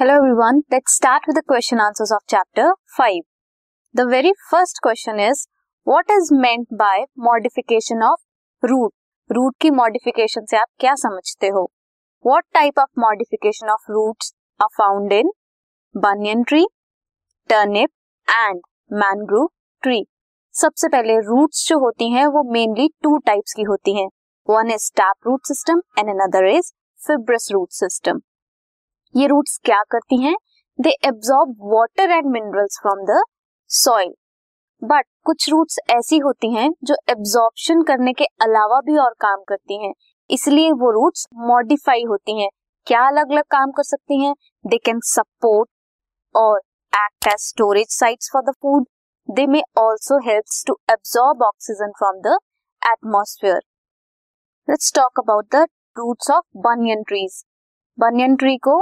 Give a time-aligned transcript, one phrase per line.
[0.00, 3.16] Hello everyone, let's start with the question answers of chapter 5.
[3.94, 5.46] The very first question is
[5.86, 8.16] what is meant by modification of
[8.62, 8.92] root?
[9.30, 11.66] Root की modification से आप क्या समझते हो
[12.24, 15.30] what type of modification of roots are found in
[15.94, 16.64] banyan tree
[17.50, 17.90] turnip
[18.28, 18.62] and
[19.02, 19.48] mangrove
[19.82, 20.04] tree
[20.54, 24.08] सबसे पहले roots जो होती हैं वो मेनली टू टाइप्स की होती हैं.
[24.48, 28.20] One is tap root system and another is fibrous root system
[29.14, 30.34] ये रूट्स क्या करती हैं?
[30.78, 33.22] They absorb water and minerals from the
[33.70, 34.12] soil
[34.82, 39.82] but कुछ रूट्स ऐसी होती हैं जो एब्जॉर्प्शन करने के अलावा भी और काम करती
[39.84, 39.92] हैं।
[40.30, 42.48] इसलिए वो रूट्स मॉडिफाई होती हैं।
[42.86, 44.34] क्या अलग अलग काम कर सकती हैं?
[44.64, 45.68] दे कैन सपोर्ट
[46.34, 46.58] और
[46.92, 48.84] act as storage sites for the food
[49.28, 52.38] they may also help to absorb oxygen from the
[52.82, 53.60] atmosphere
[54.68, 55.66] let's talk about the
[55.96, 57.42] roots of banyan trees
[57.98, 58.80] banyan tree को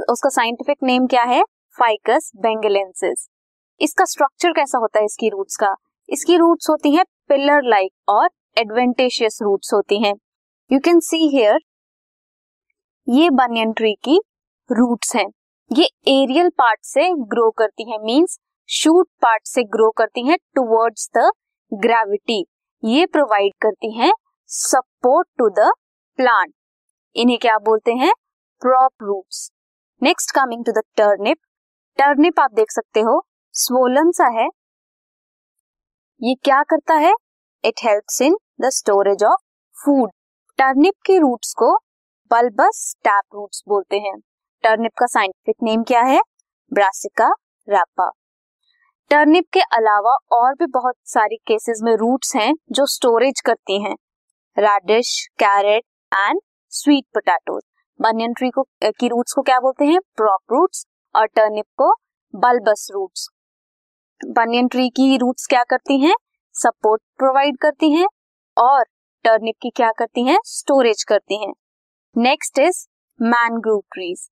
[0.00, 1.42] उसका साइंटिफिक नेम क्या है?
[1.76, 3.28] Ficus benghalensis
[3.80, 5.74] इसका structure कैसा होता है इसकी roots का?
[6.08, 10.14] इसकी रूट्स होती हैं पिलर लाइक और एडवेंटेशियस रूट्स होती हैं.
[10.70, 11.58] यू कैन सी हियर
[13.08, 14.20] ये बनियन ट्री की
[14.70, 15.26] रूट्स हैं.
[15.70, 18.38] ये एरियल पार्ट से ग्रो करती हैं मींस
[18.68, 21.30] शूट पार्ट से ग्रो करती हैं टुवर्ड्स द
[21.72, 22.44] ग्रेविटी
[22.82, 24.12] ये प्रोवाइड करती हैं
[24.50, 25.70] सपोर्ट टू द
[26.18, 26.52] प्लांट
[27.16, 28.12] इन्हें क्या बोलते हैं?
[28.62, 29.50] Prop roots
[30.02, 31.36] next coming to the turnip
[31.98, 33.14] turnip आप देख सकते हो
[33.54, 34.46] स्वोलन सा है।
[36.20, 37.12] ये क्या करता है?
[37.64, 39.40] It helps in the storage of
[39.76, 40.10] food
[40.58, 41.72] turnip के रूट्स को
[42.30, 44.14] बल्बस टैप रूट्स बोलते हैं।
[44.64, 46.20] टर्निप का साइंटिफिक नेम क्या है?
[46.72, 47.28] ब्रासिका
[47.68, 48.10] रापा
[49.10, 53.96] टर्निप के अलावा और भी बहुत सारी केसेस में रूट्स हैं जो स्टोरेज करती हैं।
[54.56, 56.40] Radish carrot and
[56.72, 57.62] sweet potatoes
[58.00, 59.98] banyan tree को की रूट्स को क्या बोलते हैं?
[60.16, 61.92] प्रॉप रूट्स और टर्निप को
[62.34, 63.28] बल्बस रूट्स
[64.20, 66.14] बनियन ट्री की रूट्स क्या करती हैं?
[66.54, 68.06] सपोर्ट प्रोवाइड करती हैं
[68.56, 68.84] और
[69.24, 70.38] टर्निप की क्या करती हैं?
[70.44, 71.52] स्टोरेज करती हैं.
[72.16, 72.86] नेक्स्ट इज़
[73.20, 74.28] मैनग्रोव ट्रीज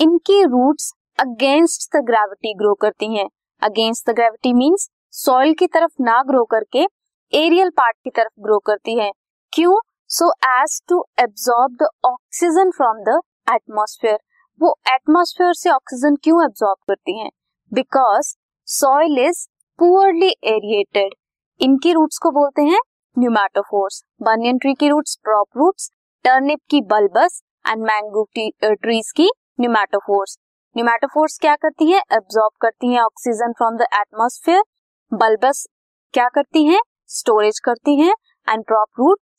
[0.00, 3.28] इनकी roots against the gravity grow करती हैं.
[3.62, 6.86] Against the gravity means soil की तरफ़ ना ग्रो करके
[7.32, 9.10] एरियल पार्ट की तरफ़ ग्रो करती है.
[9.52, 9.78] क्यों?
[10.10, 14.16] So as to absorb the oxygen from the atmosphere
[14.60, 17.28] वो एटमोस्फेयर से ऑक्सीजन क्यों एब्सॉर्ब करती हैं?
[17.72, 18.32] Because
[18.68, 19.46] soil is
[19.78, 21.14] poorly aerated
[21.60, 22.80] इनकी रूट्स को बोलते हैं
[23.16, 25.90] न्यूमैटोफोर्स बनियन ट्री की रूट्स प्रॉप रूट्स
[26.24, 30.36] टर्निप की बल्बस एंड मैंगो ट्रीज की न्यूमैटोफोर्स
[30.76, 32.02] न्यूमैटोफोर्स क्या करती हैं?
[32.12, 34.62] एब्सॉर्ब करती हैं oxygen from the atmosphere
[35.12, 35.66] bulbs
[36.14, 36.80] क्या करती हैं?
[37.10, 38.14] स्टोरेज करती हैं
[38.48, 39.18] and prop root